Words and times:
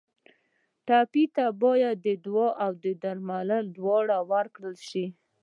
ټپي 0.85 1.23
ته 1.35 1.45
باید 1.63 2.05
دعا 2.25 2.49
او 2.63 2.71
دوا 2.83 3.17
دواړه 3.77 4.17
ورکړل 4.31 4.75
شي. 4.89 5.05